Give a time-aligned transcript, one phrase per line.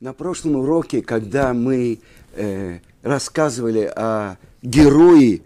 [0.00, 2.00] На прошлом уроке, когда мы
[2.34, 5.42] э, рассказывали о герое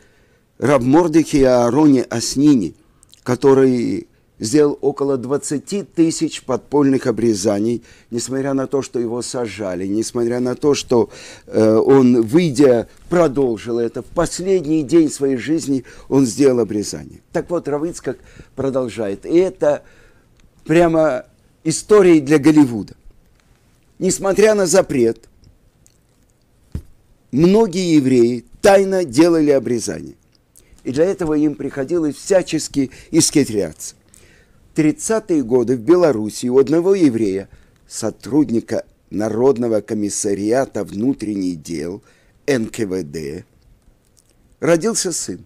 [0.59, 2.73] Рабмордыхе и Аароне Аснине,
[3.25, 4.09] который
[4.39, 10.73] сделал около 20 тысяч подпольных обрезаний, несмотря на то, что его сажали, несмотря на то,
[10.73, 11.11] что
[11.47, 14.01] э, он, выйдя, продолжил это.
[14.01, 17.21] В последний день своей жизни он сделал обрезание.
[17.33, 18.17] Так вот, Равыцкак
[18.57, 19.27] продолжает.
[19.27, 19.83] И это
[20.65, 21.27] прямо
[21.65, 22.95] история для Голливуда
[23.99, 25.29] несмотря на запрет,
[27.31, 30.15] многие евреи тайно делали обрезание.
[30.85, 33.95] И для этого им приходилось всячески исхитряться.
[34.73, 37.49] В 30-е годы в Беларуси у одного еврея,
[37.87, 42.03] сотрудника Народного комиссариата внутренних дел,
[42.47, 43.45] НКВД,
[44.61, 45.45] родился сын.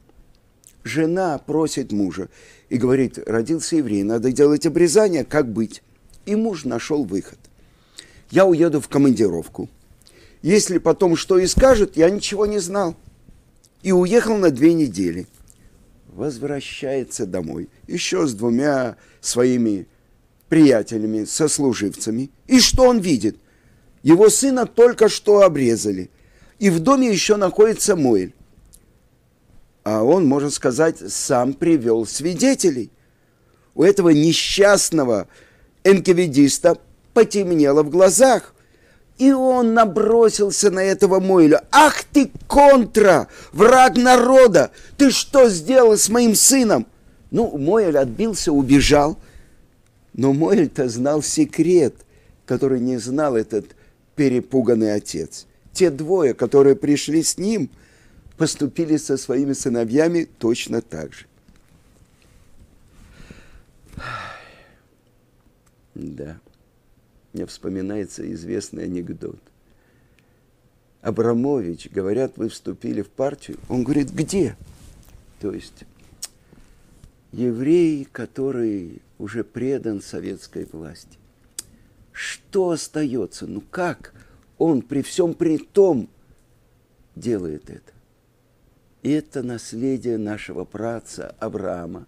[0.84, 2.28] Жена просит мужа
[2.69, 5.82] и говорит, родился еврей, надо делать обрезание, как быть?
[6.27, 7.38] И муж нашел выход
[8.32, 9.68] я уеду в командировку.
[10.41, 12.97] Если потом что и скажут, я ничего не знал.
[13.83, 15.27] И уехал на две недели.
[16.08, 19.86] Возвращается домой еще с двумя своими
[20.48, 22.30] приятелями, сослуживцами.
[22.47, 23.36] И что он видит?
[24.03, 26.10] Его сына только что обрезали.
[26.58, 28.34] И в доме еще находится Моэль.
[29.84, 32.91] А он, можно сказать, сам привел свидетелей.
[33.75, 35.28] У этого несчастного
[35.84, 36.78] энкевидиста
[37.14, 38.55] потемнело в глазах.
[39.18, 41.64] И он набросился на этого Мойля.
[41.70, 43.28] «Ах ты, контра!
[43.52, 44.72] Враг народа!
[44.96, 46.86] Ты что сделал с моим сыном?»
[47.30, 49.19] Ну, Мойль отбился, убежал.
[50.12, 51.94] Но Мойль-то знал секрет,
[52.46, 53.66] который не знал этот
[54.16, 55.47] перепуганный отец.
[55.72, 57.70] Те двое, которые пришли с ним,
[58.36, 61.26] поступили со своими сыновьями точно так же.
[65.94, 66.38] Да
[67.33, 69.38] мне вспоминается известный анекдот.
[71.00, 73.58] Абрамович, говорят, вы вступили в партию.
[73.69, 74.56] Он говорит, где?
[75.41, 75.84] То есть
[77.32, 81.19] еврей, который уже предан советской власти.
[82.12, 83.47] Что остается?
[83.47, 84.14] Ну как
[84.59, 86.09] он при всем при том
[87.16, 87.93] делает это?
[89.03, 92.06] Это наследие нашего праца Авраама,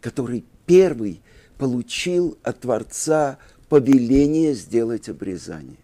[0.00, 1.20] который первый
[1.58, 3.38] получил от Творца
[3.68, 5.78] повеление сделать обрезание.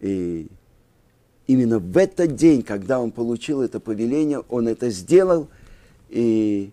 [0.00, 0.48] И
[1.46, 5.48] именно в этот день, когда он получил это повеление, он это сделал,
[6.08, 6.70] и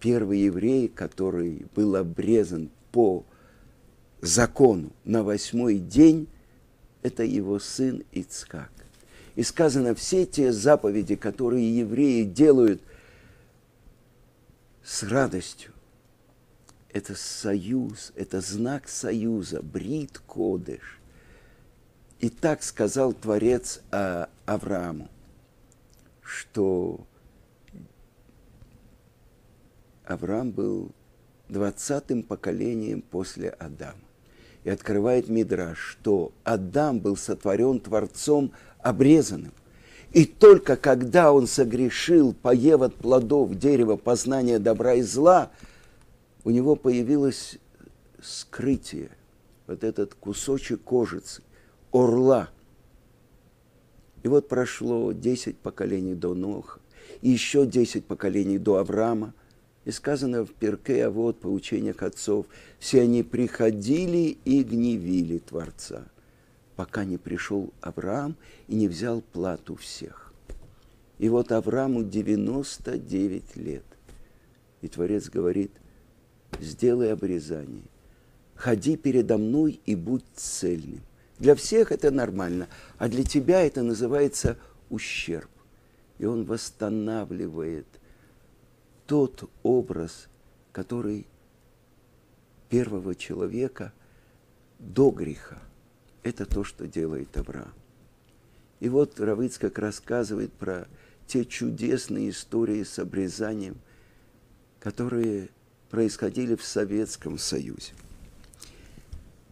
[0.00, 3.24] первый еврей, который был обрезан по
[4.20, 6.28] закону на восьмой день,
[7.02, 8.70] это его сын Ицкак.
[9.36, 12.82] И сказано, все те заповеди, которые евреи делают
[14.82, 15.72] с радостью,
[16.92, 21.00] это союз, это знак союза, брит кодыш.
[22.18, 25.08] И так сказал Творец а, Аврааму,
[26.22, 27.00] что
[30.04, 30.90] Авраам был
[31.48, 33.94] двадцатым поколением после Адама.
[34.64, 39.52] И открывает Мидраш, что Адам был сотворен Творцом обрезанным.
[40.12, 45.50] И только когда он согрешил, поев от плодов дерева познания добра и зла–
[46.44, 47.58] у него появилось
[48.20, 49.10] скрытие,
[49.66, 51.42] вот этот кусочек кожицы,
[51.92, 52.50] орла.
[54.22, 56.80] И вот прошло 10 поколений до Ноха,
[57.22, 59.34] и еще 10 поколений до Авраама,
[59.84, 62.46] и сказано в Перке, а вот по учениях отцов,
[62.78, 66.04] все они приходили и гневили Творца,
[66.76, 68.36] пока не пришел Авраам
[68.68, 70.32] и не взял плату всех.
[71.18, 73.84] И вот Аврааму 99 лет.
[74.82, 75.70] И Творец говорит,
[76.62, 77.84] сделай обрезание.
[78.54, 81.00] Ходи передо мной и будь цельным.
[81.38, 84.58] Для всех это нормально, а для тебя это называется
[84.90, 85.48] ущерб.
[86.18, 87.86] И он восстанавливает
[89.06, 90.28] тот образ,
[90.72, 91.26] который
[92.68, 93.92] первого человека
[94.78, 95.58] до греха.
[96.22, 97.72] Это то, что делает Авраам.
[98.80, 100.86] И вот Равыцкак рассказывает про
[101.26, 103.76] те чудесные истории с обрезанием,
[104.78, 105.48] которые
[105.90, 107.92] происходили в Советском Союзе.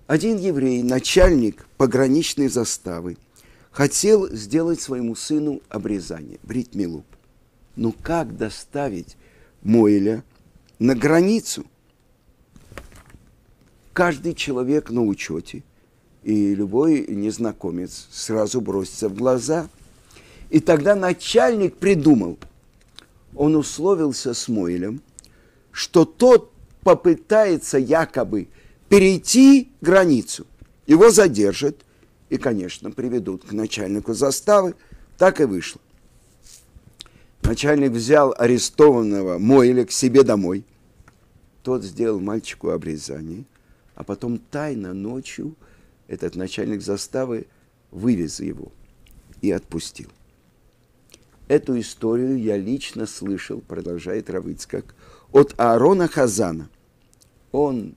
[0.07, 3.19] Один еврей, начальник пограничной заставы,
[3.71, 7.05] хотел сделать своему сыну обрезание, бритмилу.
[7.77, 9.17] Но как доставить
[9.63, 10.25] Моэля
[10.79, 11.67] на границу?
[13.93, 15.63] Каждый человек на учете,
[16.23, 19.69] и любой незнакомец сразу бросится в глаза.
[20.51, 22.39] И тогда начальник придумал,
[23.35, 25.03] он условился с Моэлем–
[25.79, 26.51] что тот
[26.83, 28.49] попытается якобы
[28.89, 30.45] перейти границу.
[30.89, 31.77] Его задержат
[32.31, 34.75] и, конечно, приведут к начальнику заставы.
[35.19, 35.81] Так и вышло.
[37.43, 40.65] Начальник взял арестованного Мойля к себе домой.
[41.63, 43.45] Тот сделал мальчику обрезание,
[43.95, 45.55] а потом тайно ночью
[46.09, 47.47] этот начальник заставы
[47.93, 48.73] вывез его
[49.43, 50.09] и отпустил.
[51.47, 54.97] Эту историю я лично слышал, продолжает Равыцкак,
[55.33, 56.69] от Аарона Хазана.
[57.53, 57.95] Он,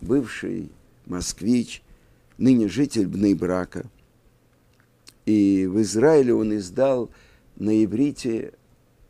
[0.00, 0.70] бывший
[1.06, 1.82] москвич,
[2.38, 3.86] ныне житель Бнейбрака.
[5.26, 7.10] И в Израиле он издал
[7.56, 8.52] на иврите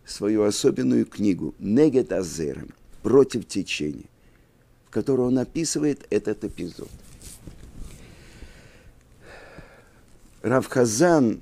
[0.04, 2.70] свою особенную книгу «Негет Азером»
[3.02, 4.08] «Против течения»,
[4.86, 6.90] в которой он описывает этот эпизод.
[10.42, 11.40] Равхазан,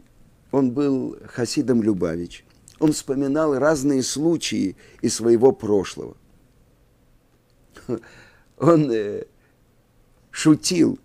[0.52, 2.44] он был хасидом Любавич.
[2.79, 6.17] Он вспоминал разные случаи из своего прошлого.
[8.58, 9.25] Он э,
[10.31, 10.99] шутил,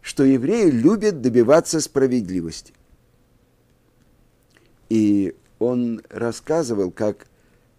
[0.00, 2.74] что евреи любят добиваться справедливости.
[4.88, 7.28] И он рассказывал, как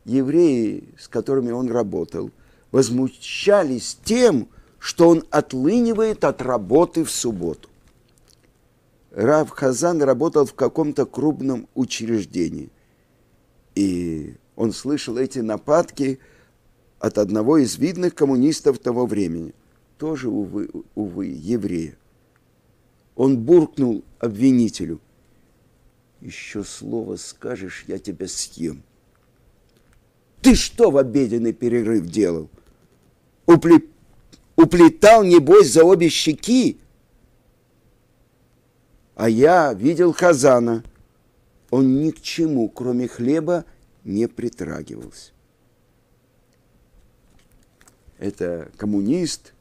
[0.06, 2.32] евреи, с которыми он работал,
[2.72, 4.48] возмущались тем,
[4.80, 7.70] что он отлынивает от работы в субботу.
[9.12, 12.70] Рав Хазан работал в каком-то крупном учреждении.
[13.76, 16.20] И он слышал эти нападки
[17.02, 19.54] от одного из видных коммунистов того времени,
[19.98, 21.98] тоже, увы, увы еврея.
[23.16, 25.00] Он буркнул обвинителю–
[26.22, 28.84] еще слово скажешь, я тебя съем.
[30.42, 32.48] Ты что в обеденный перерыв делал?
[33.48, 33.82] Упле...
[34.56, 36.78] Уплетал, небось, за обе щеки?
[39.16, 40.84] А я видел Хазана.
[41.72, 43.66] Он ни к чему, кроме хлеба,
[44.04, 45.32] не притрагивался.
[48.22, 49.52] Это коммунист,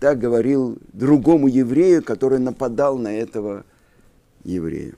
[0.00, 3.64] так говорил другому еврею, который нападал на этого
[4.44, 4.92] еврея.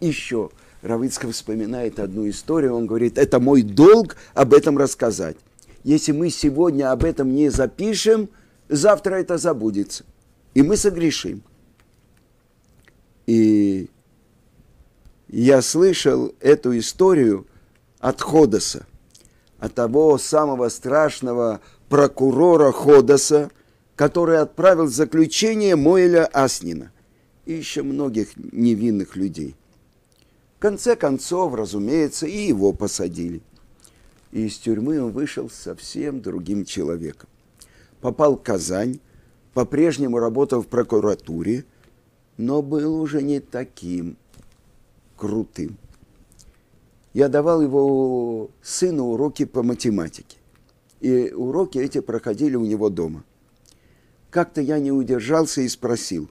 [0.00, 0.50] Еще
[0.82, 5.36] Равицкий вспоминает одну историю, он говорит, это мой долг об этом рассказать.
[5.84, 8.28] Если мы сегодня об этом не запишем,
[8.68, 10.04] завтра это забудется.
[10.54, 11.40] И мы согрешим.
[13.26, 13.88] И
[15.28, 17.46] я слышал эту историю
[18.00, 18.86] от Ходоса,
[19.64, 23.50] от того самого страшного прокурора Ходоса,
[23.96, 26.92] который отправил в заключение Моэля Аснина
[27.46, 29.56] и еще многих невинных людей–
[30.64, 33.42] конце концов, разумеется, и его посадили.
[34.32, 37.28] И из тюрьмы он вышел совсем другим человеком.
[38.00, 38.98] Попал в Казань,
[39.52, 41.66] по-прежнему работал в прокуратуре,
[42.38, 44.16] но был уже не таким
[45.18, 45.76] крутым.
[47.14, 50.36] Я давал его сыну уроки по математике.
[51.00, 53.22] И уроки эти проходили у него дома.
[54.30, 56.28] Как-то я не удержался и спросил,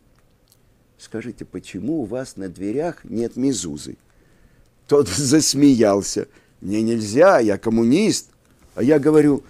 [0.97, 3.95] скажите, почему у вас на дверях нет мезузы?
[4.87, 6.27] Тот засмеялся.
[6.59, 8.29] Мне нельзя, я коммунист.
[8.75, 9.43] А я говорю,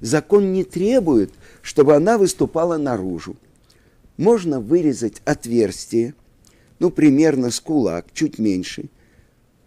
[0.00, 3.36] закон не требует, чтобы она выступала наружу.
[4.16, 6.14] Можно вырезать отверстие,
[6.78, 8.88] ну, примерно с кулак, чуть меньше,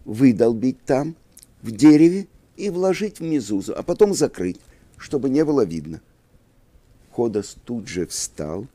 [0.04, 1.16] выдолбить там,
[1.62, 2.26] в дереве,
[2.56, 4.60] и вложить в мезузу, а потом закрыть,
[4.96, 6.00] чтобы не было видно.
[7.10, 8.66] Ходос тут же встал,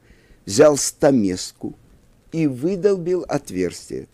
[0.45, 1.75] взял стамеску
[2.31, 4.07] и выдолбил отверстие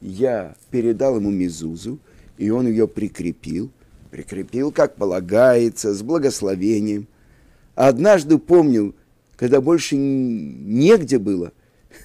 [0.00, 1.98] я передал ему мизузу,
[2.38, 3.70] и он ее прикрепил,
[4.10, 7.08] прикрепил, как полагается, с благословением.
[7.74, 8.94] А однажды помню,
[9.36, 11.52] когда больше негде было,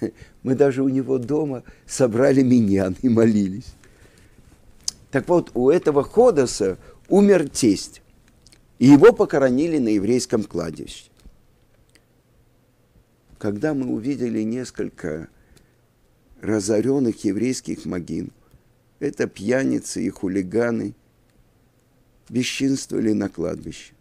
[0.44, 3.76] мы даже у него дома собрали миньян и молились.
[5.12, 6.78] Так вот, у этого Ходоса
[7.10, 8.02] умер тесть,
[8.80, 11.06] и его похоронили на еврейском кладбище.
[13.38, 15.30] Когда мы увидели несколько
[16.42, 18.30] разоренных еврейских могил.
[19.00, 20.94] Это пьяницы и хулиганы
[22.30, 23.94] бесчинствовали на кладбище.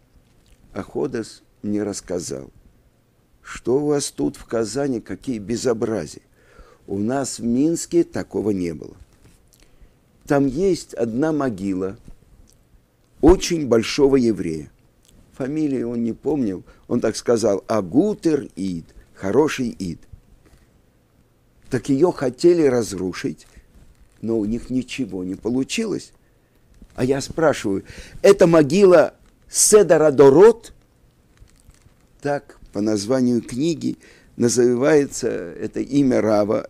[0.73, 2.51] А Ходос мне рассказал,
[3.41, 6.23] что у вас тут в Казани, какие безобразия.
[6.87, 8.95] У нас в Минске такого не было.
[10.27, 11.97] Там есть одна могила
[13.21, 14.71] очень большого еврея.
[15.33, 18.85] Фамилии он не помнил, он так сказал, Агутер Ид,
[19.15, 19.99] хороший Ид
[21.71, 23.47] так ее хотели разрушить,
[24.21, 26.11] но у них ничего не получилось.
[26.95, 27.85] А я спрашиваю,
[28.21, 29.15] это могила
[29.49, 30.73] Седора Дорот?
[32.21, 33.97] Так по названию книги
[34.35, 36.69] называется это имя Рава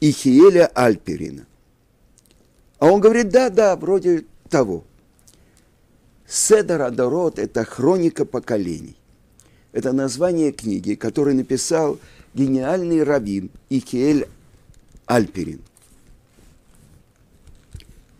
[0.00, 1.46] Ихиеля Альперина.
[2.80, 4.84] А он говорит, да, да, вроде того.
[6.26, 8.96] Седор Адорот– это хроника поколений.
[9.72, 11.98] Это название книги, которую написал
[12.32, 14.26] гениальный раввин Икиэль
[15.04, 15.60] Альперин.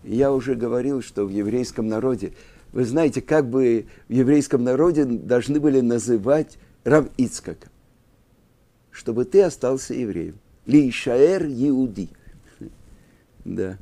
[0.04, 2.34] Я уже говорил, что в еврейском народе,
[2.72, 7.68] вы знаете, как бы в еврейском народе должны были называть Рав Ицкака,
[8.90, 10.38] чтобы ты остался евреем.
[10.66, 12.10] Лишаэр Иуди.
[13.46, 13.78] Да.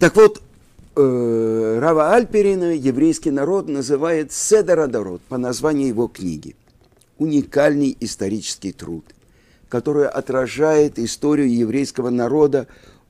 [0.00, 0.40] Так вот,
[0.96, 6.56] э, Рава Альперина еврейский народ называет Седородород по названию его книги.
[7.18, 9.04] Уникальный исторический труд,
[9.68, 12.66] который отражает историю еврейского народа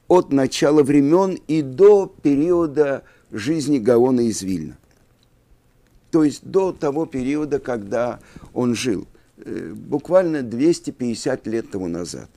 [0.09, 4.76] от начала времен и до периода жизни Гаона из Вильна.
[6.11, 8.18] То есть до того периода, когда
[8.52, 9.06] он жил,
[9.37, 12.28] э, буквально 250 лет тому назад.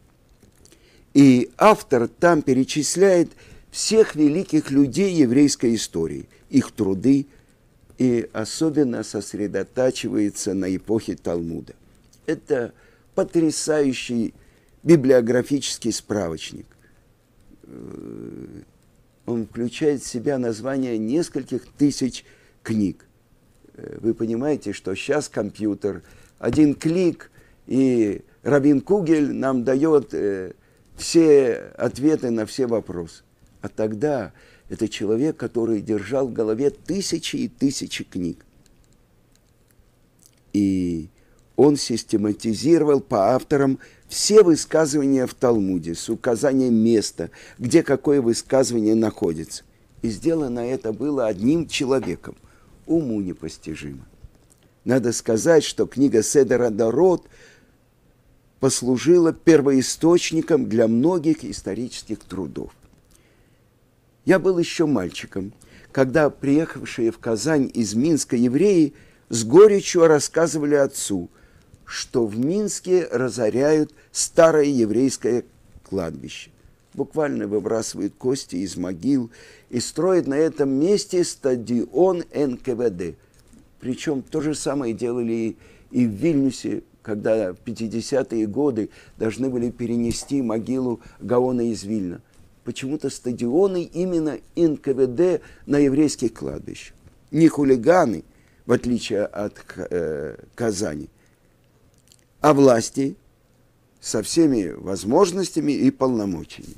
[1.15, 3.31] И автор там перечисляет
[3.73, 7.25] всех великих людей еврейской истории, их труды,
[7.97, 11.73] и особенно сосредотачивается на эпохе Талмуда.
[12.27, 12.71] Это
[13.15, 14.35] потрясающий
[14.83, 16.67] библиографический справочник.
[17.63, 18.45] Э,
[19.25, 22.25] он включает в себя название нескольких тысяч
[22.61, 23.03] книг.
[23.73, 26.03] Э, вы понимаете, что сейчас компьютер,
[26.37, 27.31] один клик,
[27.65, 30.53] и Рабин Кугель нам дает э,
[30.95, 33.23] все ответы на все вопросы.
[33.63, 34.33] А тогда
[34.67, 38.45] это человек, который держал в голове тысячи и тысячи книг.
[40.51, 41.07] И
[41.55, 43.79] он систематизировал по авторам
[44.09, 49.63] все высказывания в Талмуде с указанием места, где какое высказывание находится.
[50.01, 52.35] И сделано это было одним человеком.
[52.85, 54.05] Уму непостижимо.
[54.83, 57.29] Надо сказать, что книга Седера Дород
[58.59, 62.73] послужила первоисточником для многих исторических трудов.
[64.25, 65.51] Я был еще мальчиком,
[65.91, 68.93] когда приехавшие в Казань из Минска евреи
[69.27, 71.29] с горечью рассказывали отцу,
[71.85, 75.43] что в Минске разоряют старое еврейское
[75.83, 76.51] кладбище.
[76.93, 79.29] Буквально выбрасывают кости из могил
[79.69, 83.17] и строят на этом месте стадион НКВД.
[83.81, 85.57] Причем то же самое делали
[85.91, 92.21] и в Вильнюсе, когда в 50-е годы должны были перенести могилу Гаона из Вильна–
[92.63, 96.93] почему-то стадионы именно НКВД на еврейских кладбищах.
[97.31, 98.23] Не хулиганы,
[98.65, 101.09] в отличие от э, Казани,
[102.41, 103.15] а власти
[103.99, 106.75] со всеми возможностями и полномочиями.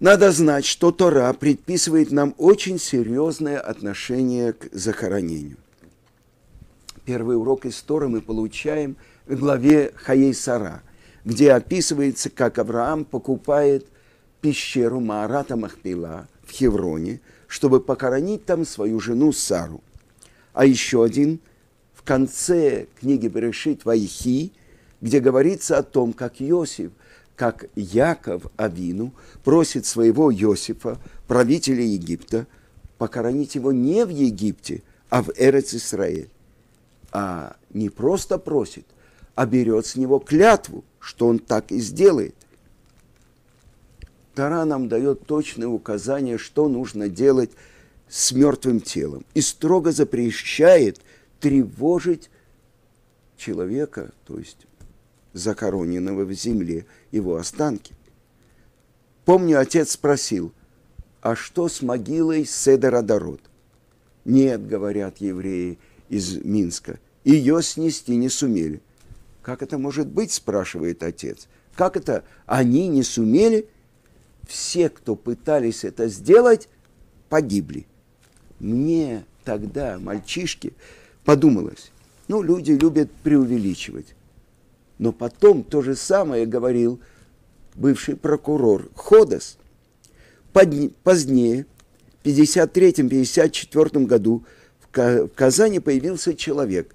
[0.00, 5.58] Надо знать, что Тора предписывает нам очень серьезное отношение к захоронению.
[7.04, 10.82] Первый урок из Торы мы получаем в главе Хаей Сара–
[11.24, 13.86] где описывается, как Авраам покупает
[14.40, 19.82] пещеру Маарата Махпила в Хевроне, чтобы похоронить там свою жену Сару.
[20.52, 21.40] А еще один
[21.94, 24.52] в конце книги Берешит Вайхи,
[25.00, 26.90] где говорится о том, как Иосиф,
[27.36, 29.12] как Яков Авину
[29.44, 30.98] просит своего Иосифа,
[31.28, 32.46] правителя Египта,
[32.98, 36.30] похоронить его не в Египте, а в Эрец Исраэль.
[37.12, 38.86] А не просто просит,
[39.34, 42.34] а берет с него клятву– что он так и сделает.
[44.34, 47.50] Тара нам дает точные указания, что нужно делать
[48.08, 49.26] с мертвым телом.
[49.34, 51.00] И строго запрещает
[51.40, 52.30] тревожить
[53.36, 54.58] человека, то есть
[55.32, 57.94] захороненного в земле, его останки.
[59.24, 60.52] Помню, отец спросил,
[61.20, 63.40] а что с могилой Седера Дород?
[64.24, 65.78] Нет, говорят евреи
[66.08, 68.80] из Минска, ее снести не сумели–
[69.42, 71.48] как это может быть, спрашивает отец.
[71.74, 73.66] Как это они не сумели?
[74.46, 76.68] Все, кто пытались это сделать,
[77.28, 77.86] погибли.
[78.60, 80.72] Мне тогда, мальчишки,
[81.24, 81.90] подумалось,
[82.28, 84.14] ну, люди любят преувеличивать.
[84.98, 87.00] Но потом то же самое говорил
[87.74, 89.58] бывший прокурор Ходос.
[90.52, 91.66] Позднее,
[92.22, 94.44] в 53-54 году,
[94.80, 96.94] в Казани появился человек,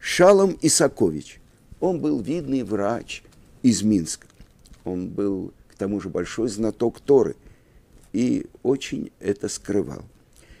[0.00, 1.40] Шалом Исакович–
[1.80, 3.22] он был видный врач
[3.62, 4.26] из Минска.
[4.84, 7.36] Он был, к тому же, большой знаток Торы
[8.12, 10.02] и очень это скрывал.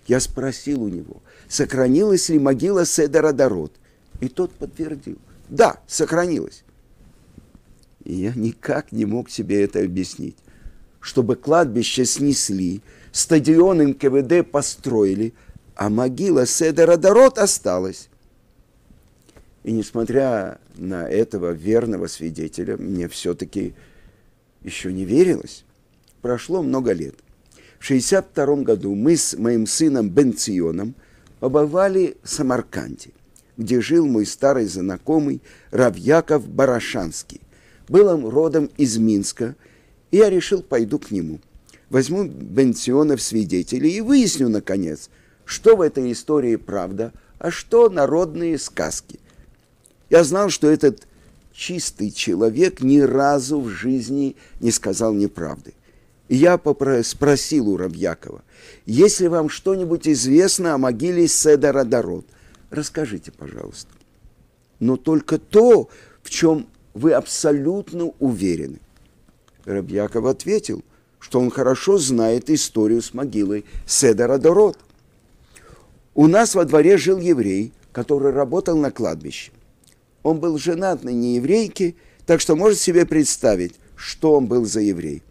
[0.06, 3.72] Я спросил у него, сохранилась ли могила Седора Дород,
[4.20, 6.64] и тот подтвердил, да, сохранилась.
[8.04, 10.36] И я никак не мог себе это объяснить.
[11.00, 12.80] Чтобы кладбище снесли,
[13.12, 15.34] стадион НКВД построили,
[15.74, 18.08] а могила Седора Дород осталась.
[19.68, 23.74] И несмотря на этого верного свидетеля, мне все-таки
[24.62, 25.66] еще не верилось.
[26.22, 27.16] Прошло много лет.
[27.78, 30.94] В 1962 году мы с моим сыном Бенционом
[31.38, 33.10] побывали в Самарканде,
[33.58, 37.42] где жил мой старый знакомый Равьяков Барашанский.
[37.90, 39.54] Был он родом из Минска,
[40.10, 41.40] и я решил, пойду к нему.
[41.90, 45.10] Возьму Бенциона в свидетели и выясню, наконец,
[45.44, 49.20] что в этой истории правда, а что народные сказки.
[50.10, 51.06] Я знал, что этот
[51.52, 55.74] чистый человек ни разу в жизни не сказал неправды.
[56.28, 56.60] И я
[57.02, 58.42] спросил у Равьякова,
[58.86, 62.26] если вам что-нибудь известно о могиле Седора Дород,
[62.70, 63.90] расскажите, пожалуйста.
[64.78, 65.88] Но только то,
[66.22, 68.78] в чем вы абсолютно уверены.
[69.64, 70.84] Рабьяков ответил,
[71.18, 74.78] что он хорошо знает историю с могилой Седора Дород.
[76.14, 79.50] У нас во дворе жил еврей, который работал на кладбище.
[80.22, 81.94] Он был женат на нееврейке,
[82.26, 85.22] так что может себе представить, что он был за еврей.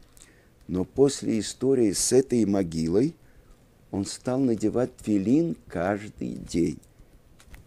[0.67, 3.15] Но после истории с этой могилой
[3.91, 6.79] он стал надевать филин каждый день.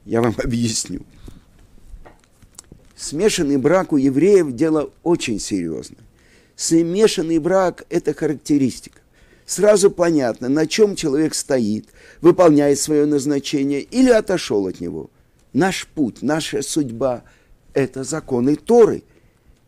[0.04, 1.02] Я вам объясню.
[2.96, 6.00] Смешанный брак у евреев– дело очень серьезное.
[6.54, 9.00] Смешанный брак– это характеристика.
[9.46, 11.88] Сразу понятно, на чем человек стоит,
[12.20, 15.08] выполняет свое назначение или отошел от него.
[15.52, 17.24] Наш путь, наша судьба–
[17.74, 19.02] это законы Торы.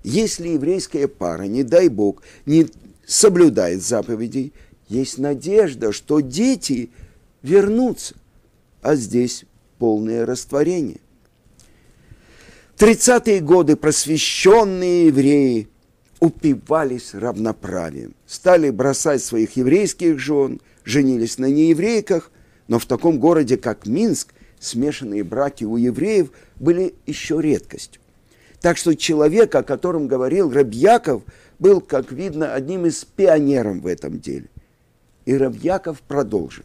[0.05, 2.69] Если еврейская пара, не дай Бог, не
[3.07, 4.53] соблюдает заповедей,
[4.89, 6.91] есть надежда, что дети
[7.43, 8.15] вернутся.
[8.81, 9.45] А здесь
[9.79, 11.01] полное растворение.
[12.77, 15.69] Тридцатые годы просвещенные евреи
[16.19, 22.31] упивались равноправием, стали бросать своих еврейских жен, женились на нееврейках,
[22.69, 24.33] но в таком городе, как Минск,
[24.63, 28.01] смешанные браки у евреев были еще редкостью.
[28.61, 31.23] Так что человек, о котором говорил Рабьяков,
[31.59, 34.49] был, как видно, одним из пионеров в этом деле.
[35.25, 36.65] И Рабьяков продолжит.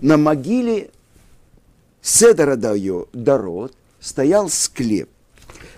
[0.00, 0.90] На могиле
[2.02, 2.56] Седора
[3.12, 5.08] Дород стоял склеп.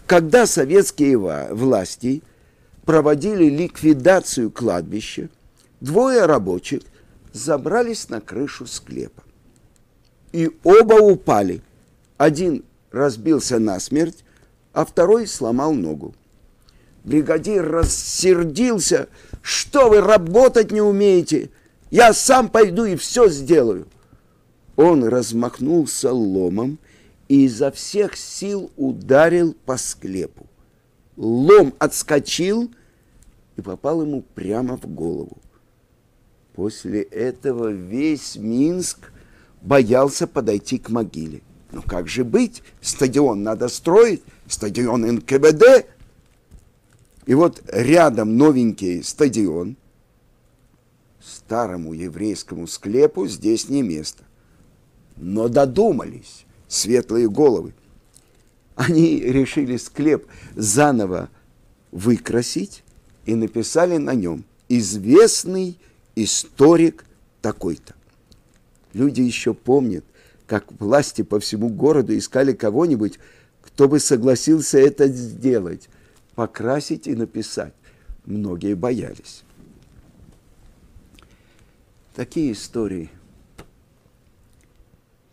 [0.07, 2.23] Когда советские власти
[2.87, 5.29] проводили ликвидацию кладбища,
[5.81, 6.81] двое рабочих
[7.33, 9.23] забрались на крышу склепа.
[10.33, 11.63] И оба упали.
[12.19, 14.25] Один разбился насмерть,
[14.73, 16.15] а второй сломал ногу.
[17.05, 19.09] Бригадир рассердился.
[19.41, 21.51] Что вы работать не умеете?
[21.91, 23.87] Я сам пойду и все сделаю.
[24.77, 26.79] Он размахнулся ломом
[27.29, 30.47] и изо всех сил ударил по склепу.
[31.17, 32.71] Лом отскочил
[33.57, 35.39] и попал ему прямо в голову.
[36.55, 39.13] После этого весь Минск
[39.63, 41.43] боялся подойти к могиле.
[41.71, 42.63] Ну как же быть?
[42.81, 45.87] Стадион надо строить, стадион НКВД.
[47.27, 49.77] И вот рядом новенький стадион.
[51.21, 54.25] Старому еврейскому склепу здесь не место.
[55.17, 57.75] Но додумались светлые головы.
[58.77, 61.29] Они решили склеп заново
[61.91, 62.85] выкрасить
[63.27, 65.79] и написали на нем «Известный
[66.15, 67.05] историк
[67.43, 67.95] такой-то».
[68.93, 70.05] Люди еще помнят,
[70.49, 73.21] как власти по всему городу искали кого-нибудь,
[73.61, 75.89] кто бы согласился это сделать,
[76.35, 77.75] покрасить и написать.
[78.25, 79.45] Многие боялись.
[82.15, 83.11] Такие истории,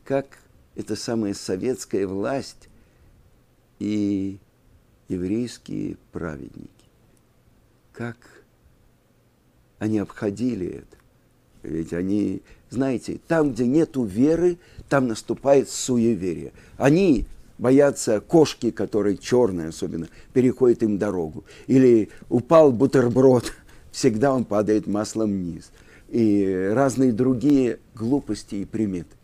[0.04, 0.38] как
[0.76, 2.68] эта самая советская власть
[3.80, 4.38] и
[5.08, 6.70] еврейские праведники,
[7.94, 8.18] как
[9.80, 10.98] они обходили это.
[11.68, 14.58] Ведь они, знаете, там, где нету веры,
[14.90, 16.54] там наступает суеверие.
[16.78, 17.26] Они
[17.58, 21.46] боятся кошки, которые черные особенно, переходят им дорогу.
[21.68, 23.54] Или упал бутерброд,
[23.92, 25.72] всегда он падает маслом вниз.
[26.10, 29.16] И разные другие глупости и приметы.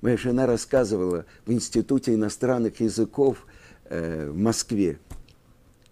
[0.00, 3.46] Моя жена рассказывала в Институте иностранных языков
[3.84, 4.98] э, в Москве,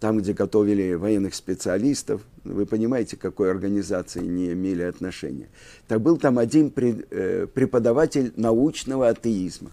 [0.00, 5.48] там, где готовили военных специалистов, вы понимаете, к какой организации не имели отношения.
[5.86, 9.70] Так был там один э, преподаватель научного атеизма.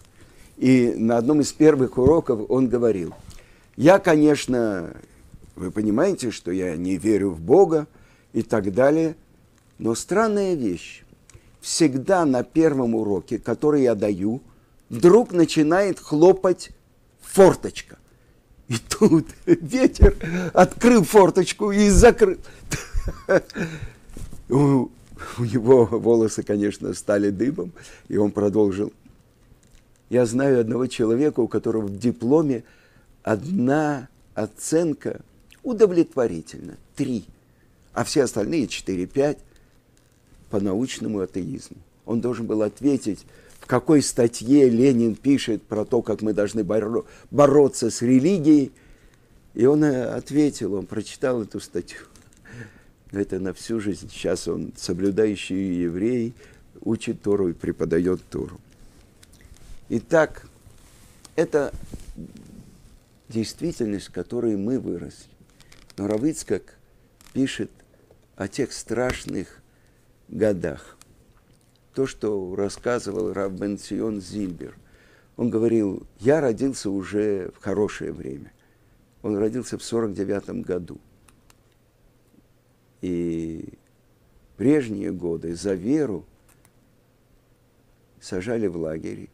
[0.58, 3.14] И на одном из первых уроков он говорил,
[3.76, 4.92] я, конечно,
[5.56, 7.86] вы понимаете, что я не верю в Бога
[8.34, 9.16] и так далее,
[9.78, 11.04] но странная вещь.
[11.60, 14.42] Всегда на первом уроке, который я даю,
[14.90, 16.70] вдруг начинает хлопать
[17.22, 17.98] форточка.
[18.68, 20.14] И тут ветер
[20.52, 22.38] открыл форточку и закрыл.
[24.50, 24.88] У,
[25.38, 27.72] у него волосы, конечно, стали дыбом,
[28.08, 28.92] и он продолжил.
[30.10, 32.64] Я знаю одного человека, у которого в дипломе
[33.22, 35.20] одна оценка
[35.62, 37.24] удовлетворительна, три,
[37.92, 39.38] а все остальные четыре, пять
[40.50, 41.76] по научному атеизму.
[42.06, 43.24] Он должен был ответить
[43.68, 48.72] какой статье Ленин пишет про то, как мы должны боро- бороться с религией.
[49.54, 52.00] И он э, ответил, он прочитал эту статью.
[53.12, 54.08] Это на всю жизнь.
[54.10, 56.32] Сейчас он соблюдающий еврей,
[56.80, 58.58] учит Тору и преподает Тору.
[59.90, 60.46] Итак,
[61.36, 61.72] это
[63.28, 65.30] действительность, в которой мы выросли.
[65.98, 66.74] Но Равицкак
[67.34, 67.70] пишет
[68.36, 69.60] о тех страшных
[70.28, 70.97] годах.
[71.98, 74.78] То, что рассказывал Рав Бенцион Зильбер.
[75.36, 78.52] Он говорил, я родился уже в хорошее время.
[79.22, 81.00] Он родился в 49 году.
[83.00, 83.68] И
[84.56, 86.24] прежние годы за веру
[88.20, 89.28] сажали в лагере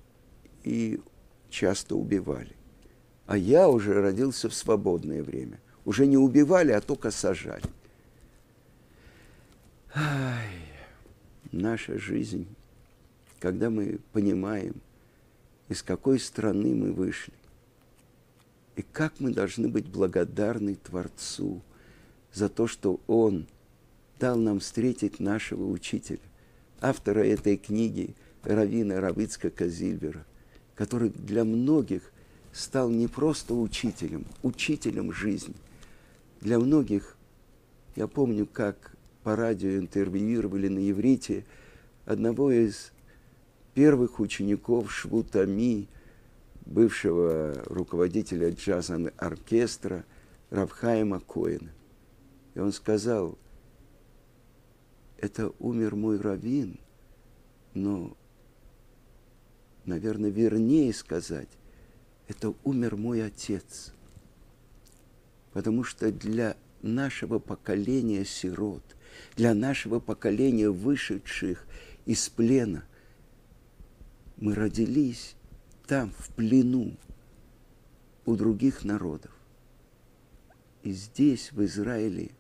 [0.63, 1.03] и
[1.51, 2.57] часто убивали.
[3.27, 5.61] А я уже родился в свободное время.
[5.85, 7.69] Уже не убивали, а только сажали.
[9.95, 10.64] Ай,
[11.59, 12.47] наша жизнь,
[13.41, 14.75] когда мы понимаем,
[15.69, 17.33] из какой страны мы вышли,
[18.77, 21.63] и как мы должны быть благодарны Творцу
[22.33, 23.47] за то, что Он
[24.19, 26.19] дал нам встретить нашего учителя,
[26.81, 30.27] автора этой книги Равина Равицка Казильбера,
[30.75, 32.13] который для многих
[32.53, 35.55] стал не просто учителем, учителем жизни.
[36.41, 37.17] Для многих,
[37.97, 38.94] я помню, как
[39.25, 41.47] по радио интервьюировали на иврите
[42.05, 42.93] одного из
[43.73, 45.89] первых учеников Швутами,
[46.67, 50.05] бывшего руководителя джазового оркестра
[50.51, 51.73] Равхайма Коэна.
[52.55, 53.39] И он сказал,
[55.17, 56.79] это умер мой раввин,
[57.73, 58.17] но,
[59.87, 61.49] наверное, вернее сказать,
[62.29, 63.95] это умер мой отец.
[65.53, 68.83] Потому что для нашего поколения сирот,
[69.37, 71.67] для нашего поколения вышедших
[72.07, 72.85] из плена,
[74.37, 75.35] мы родились
[75.87, 76.97] там, в плену,
[78.27, 79.33] у других народов.
[80.83, 82.31] И здесь, в Израиле,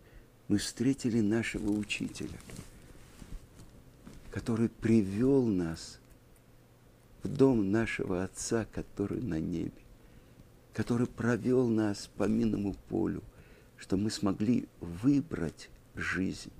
[0.48, 2.38] мы встретили нашего учителя,
[4.30, 5.98] который привел нас
[7.22, 9.72] в дом нашего Отца, который на небе,
[10.72, 13.22] который провел нас по минному полю,
[13.76, 16.52] что мы смогли выбрать жизнь.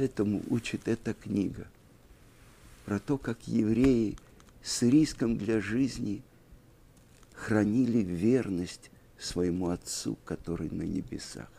[0.00, 1.68] Этому учит эта книга
[2.86, 4.16] про то, как евреи
[4.62, 6.22] с риском для жизни
[7.34, 11.52] хранили верность своему Отцу, который на небесах.